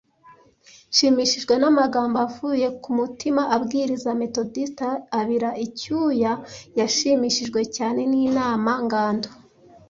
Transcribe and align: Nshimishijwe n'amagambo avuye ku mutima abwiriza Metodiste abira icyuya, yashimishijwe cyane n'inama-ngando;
Nshimishijwe 0.91 1.53
n'amagambo 1.57 2.17
avuye 2.27 2.67
ku 2.81 2.89
mutima 2.99 3.41
abwiriza 3.55 4.09
Metodiste 4.21 4.89
abira 5.19 5.49
icyuya, 5.65 6.33
yashimishijwe 6.79 7.59
cyane 7.75 8.01
n'inama-ngando; 8.11 9.29